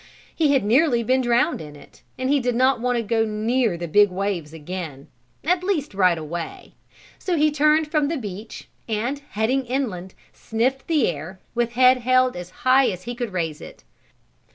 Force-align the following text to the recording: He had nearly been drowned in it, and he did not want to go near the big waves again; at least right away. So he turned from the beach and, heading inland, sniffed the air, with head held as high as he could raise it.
He 0.35 0.51
had 0.53 0.63
nearly 0.65 1.03
been 1.03 1.21
drowned 1.21 1.61
in 1.61 1.75
it, 1.75 2.01
and 2.17 2.27
he 2.31 2.39
did 2.39 2.55
not 2.55 2.81
want 2.81 2.95
to 2.95 3.03
go 3.03 3.23
near 3.23 3.77
the 3.77 3.87
big 3.87 4.09
waves 4.09 4.51
again; 4.51 5.09
at 5.43 5.63
least 5.63 5.93
right 5.93 6.17
away. 6.17 6.73
So 7.19 7.37
he 7.37 7.51
turned 7.51 7.87
from 7.91 8.07
the 8.07 8.17
beach 8.17 8.67
and, 8.89 9.21
heading 9.33 9.63
inland, 9.63 10.15
sniffed 10.33 10.87
the 10.87 11.07
air, 11.07 11.39
with 11.53 11.73
head 11.73 11.97
held 11.97 12.35
as 12.35 12.49
high 12.65 12.87
as 12.89 13.03
he 13.03 13.13
could 13.13 13.31
raise 13.31 13.61
it. 13.61 13.83